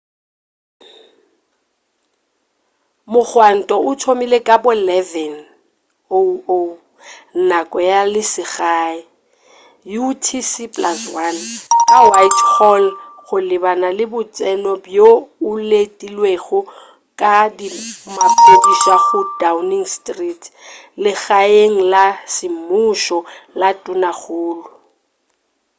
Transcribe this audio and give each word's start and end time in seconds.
mogwanto 3.13 3.75
o 3.89 3.91
thomile 4.01 4.37
ka 4.47 4.55
bo 4.63 4.71
11:00 4.75 5.35
nako 7.49 7.77
ya 7.89 7.99
selegae 8.31 8.99
utc+1 10.07 10.97
ka 11.89 11.99
whitehall 12.09 12.83
go 13.25 13.37
lebana 13.49 13.87
le 13.97 14.05
botseno 14.13 14.71
bjo 14.85 15.09
o 15.49 15.51
letilwego 15.69 16.59
ke 17.19 17.33
maphodisa 18.15 18.95
go 19.05 19.19
downing 19.41 19.87
street 19.95 20.43
legaeng 21.03 21.75
la 21.93 22.05
semmušo 22.35 23.19
la 23.59 23.69
tonakgolo 23.83 24.65